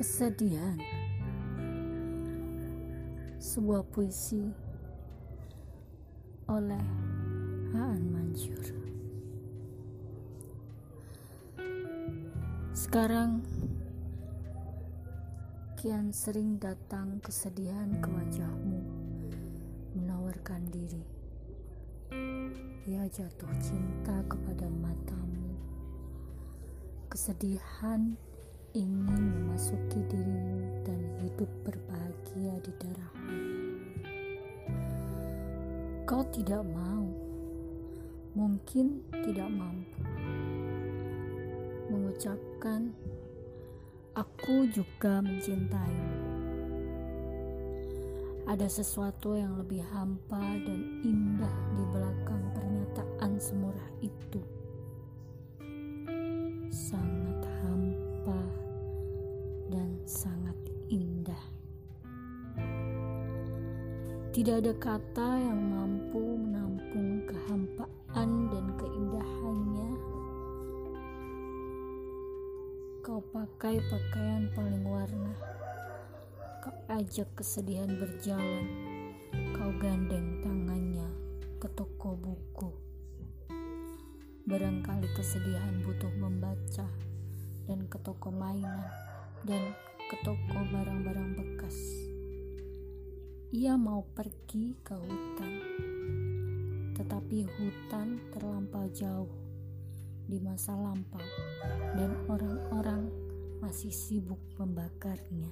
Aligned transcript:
Kesedihan. 0.00 0.80
Sebuah 3.36 3.84
puisi 3.92 4.48
oleh 6.48 6.86
Haan 7.76 8.08
Mansur 8.08 8.64
Sekarang 12.72 13.44
kian 15.76 16.08
sering 16.16 16.56
datang 16.56 17.20
kesedihan 17.20 17.92
ke 18.00 18.08
wajahmu 18.08 18.80
menawarkan 20.00 20.64
diri. 20.72 21.04
Ia 22.88 23.04
jatuh 23.04 23.52
cinta 23.60 24.24
kepada 24.24 24.64
matamu. 24.64 25.60
Kesedihan 27.12 28.16
ingin 28.72 29.19
memasuki 29.60 30.00
dirimu 30.08 30.72
dan 30.88 30.96
hidup 31.20 31.50
berbahagia 31.68 32.56
di 32.64 32.72
darahmu. 32.80 33.36
Kau 36.08 36.24
tidak 36.32 36.64
mau, 36.64 37.04
mungkin 38.32 39.04
tidak 39.20 39.52
mampu 39.52 40.00
mengucapkan, 41.92 42.88
"Aku 44.16 44.64
juga 44.72 45.20
mencintaimu." 45.20 46.08
Ada 48.48 48.64
sesuatu 48.64 49.36
yang 49.36 49.60
lebih 49.60 49.84
hampa 49.92 50.56
dan 50.64 51.04
indah 51.04 51.56
di 51.76 51.84
belakang 51.92 52.44
pernyataan 52.56 53.36
semurah 53.36 53.92
itu. 54.00 54.40
Tidak 64.40 64.56
ada 64.56 64.72
kata 64.72 65.36
yang 65.36 65.60
mampu 65.68 66.16
menampung 66.16 67.28
kehampaan 67.28 68.48
dan 68.48 68.72
keindahannya. 68.80 69.92
Kau 73.04 73.20
pakai 73.36 73.76
pakaian 73.84 74.48
paling 74.56 74.80
warna. 74.88 75.36
Kau 76.64 76.72
ajak 76.88 77.28
kesedihan 77.36 77.92
berjalan. 78.00 78.64
Kau 79.52 79.76
gandeng 79.76 80.40
tangannya 80.40 81.12
ke 81.60 81.68
toko 81.76 82.16
buku. 82.16 82.72
Barangkali 84.48 85.20
kesedihan 85.20 85.84
butuh 85.84 86.16
membaca 86.16 86.88
dan 87.68 87.80
ke 87.92 88.00
toko 88.00 88.32
mainan 88.32 88.88
dan 89.44 89.76
ke 90.08 90.16
toko 90.24 90.64
barang-barang 90.72 91.36
bekas. 91.36 91.76
Ia 93.50 93.74
mau 93.74 94.06
pergi 94.14 94.78
ke 94.78 94.94
hutan, 94.94 95.54
tetapi 96.94 97.50
hutan 97.50 98.22
terlampau 98.30 98.86
jauh 98.94 99.26
di 100.30 100.38
masa 100.38 100.78
lampau, 100.78 101.18
dan 101.98 102.14
orang-orang 102.30 103.10
masih 103.58 103.90
sibuk 103.90 104.38
membakarnya. 104.54 105.50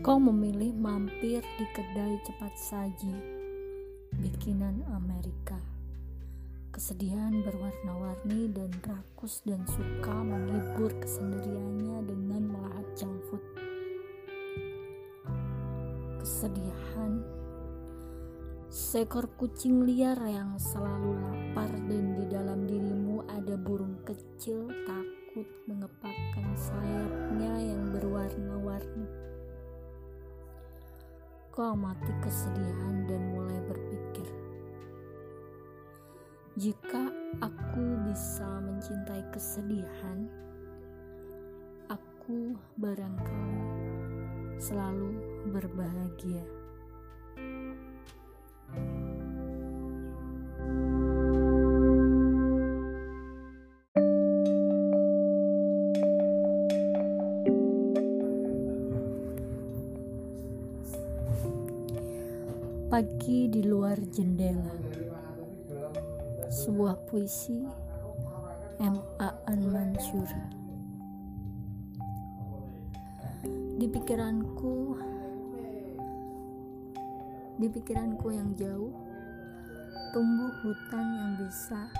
Kau 0.00 0.16
memilih 0.16 0.72
mampir 0.72 1.44
di 1.44 1.66
kedai 1.76 2.16
cepat 2.24 2.56
saji, 2.56 3.16
bikinan 4.16 4.80
Amerika. 4.96 5.60
Kesedihan 6.72 7.44
berwarna-warni 7.44 8.48
dan 8.48 8.72
rakus 8.80 9.44
dan 9.44 9.60
suka 9.68 10.24
menghibur 10.24 10.88
kesendiriannya 11.04 12.00
dengan 12.08 12.42
melahap 12.48 12.88
junk 12.96 13.20
food. 13.28 13.69
Kesedihan 16.40 17.20
seekor 18.72 19.28
kucing 19.36 19.84
liar 19.84 20.16
yang 20.24 20.56
selalu 20.56 21.20
lapar 21.20 21.68
dan 21.68 22.16
di 22.16 22.24
dalam 22.32 22.64
dirimu 22.64 23.28
ada 23.28 23.60
burung 23.60 24.00
kecil 24.08 24.64
takut 24.88 25.44
mengepakkan 25.68 26.48
sayapnya 26.56 27.60
yang 27.60 27.92
berwarna-warni. 27.92 29.04
Kau 31.52 31.76
amati 31.76 32.08
kesedihan 32.24 33.04
dan 33.04 33.20
mulai 33.36 33.60
berpikir, 33.68 34.28
jika 36.56 37.12
aku 37.44 37.84
bisa 38.08 38.48
mencintai 38.64 39.28
kesedihan, 39.28 40.24
aku 41.92 42.56
barangkali 42.80 43.60
selalu 44.56 45.29
berbahagia. 45.48 46.44
Pagi 62.90 63.46
di 63.46 63.62
luar 63.62 64.02
jendela 64.10 64.74
Sebuah 66.50 66.98
puisi 67.06 67.62
M. 68.82 68.96
Aan 69.22 69.62
Mansur 69.70 70.26
Di 73.78 73.86
pikiranku 73.86 74.98
Di 77.60 77.68
pikiranku 77.68 78.32
yang 78.32 78.56
jauh 78.56 78.88
Tumbuh 80.16 80.48
hutan 80.64 81.06
yang 81.12 81.32
bisa 81.44 81.92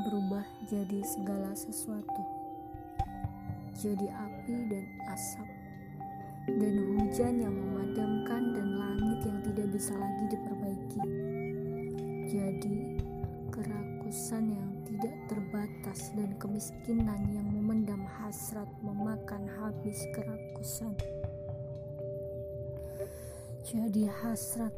Berubah 0.00 0.48
jadi 0.64 1.04
segala 1.04 1.52
sesuatu 1.52 2.24
Jadi 3.76 4.08
api 4.08 4.54
dan 4.72 4.84
asap 5.12 5.64
dan 6.44 6.76
hujan 6.76 7.40
yang 7.40 7.56
memadamkan 7.56 8.52
dan 8.52 8.68
langit 8.76 9.18
yang 9.24 9.40
tidak 9.48 9.66
bisa 9.72 9.96
lagi 9.96 10.24
diperbaiki. 10.28 11.02
Jadi, 12.28 13.00
kerakusan 13.48 14.52
yang 14.52 14.70
tidak 14.84 15.16
terbatas 15.32 16.12
dan 16.12 16.36
kemiskinan 16.36 17.20
yang 17.32 17.48
memendam 17.48 18.04
hasrat 18.20 18.68
memakan 18.84 19.48
habis 19.56 20.04
kerakusan. 20.12 20.92
Jadi 23.64 24.04
hasrat, 24.04 24.76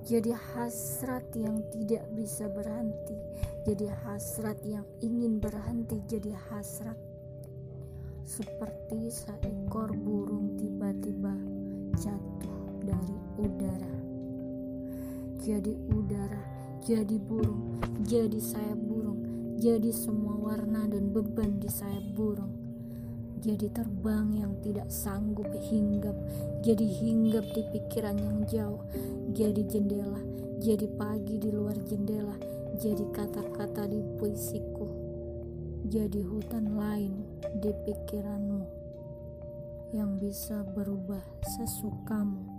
jadi 0.00 0.32
hasrat 0.32 1.28
yang 1.36 1.60
tidak 1.68 2.08
bisa 2.16 2.48
berhenti, 2.48 3.12
jadi 3.68 3.92
hasrat 4.00 4.56
yang 4.64 4.88
ingin 5.04 5.36
berhenti, 5.36 6.00
jadi 6.08 6.32
hasrat. 6.48 6.96
Seperti 8.24 9.12
seekor 9.12 9.92
burung 9.92 10.56
tiba-tiba 10.56 11.36
jatuh 12.00 12.80
dari 12.80 13.16
udara. 13.36 13.96
Jadi 15.44 15.76
udara, 15.92 16.44
jadi 16.80 17.16
burung, 17.20 17.76
jadi 18.08 18.40
sayap 18.40 18.80
burung, 18.88 19.20
jadi 19.60 19.92
semua 19.92 20.32
warna 20.48 20.88
dan 20.88 21.12
beban 21.12 21.60
di 21.60 21.68
sayap 21.68 22.08
burung. 22.16 22.57
Jadi 23.38 23.70
terbang 23.70 24.34
yang 24.34 24.58
tidak 24.66 24.90
sanggup 24.90 25.46
hinggap, 25.62 26.18
jadi 26.66 26.82
hinggap 26.82 27.46
di 27.54 27.62
pikiran 27.70 28.18
yang 28.18 28.42
jauh, 28.50 28.82
jadi 29.30 29.62
jendela, 29.62 30.18
jadi 30.58 30.90
pagi 30.98 31.38
di 31.38 31.54
luar 31.54 31.78
jendela, 31.86 32.34
jadi 32.82 33.06
kata-kata 33.14 33.86
di 33.86 34.02
puisiku. 34.18 34.90
Jadi 35.86 36.20
hutan 36.26 36.74
lain 36.74 37.14
di 37.62 37.70
pikiranmu 37.86 38.66
yang 39.94 40.18
bisa 40.18 40.66
berubah 40.74 41.22
sesukamu. 41.46 42.57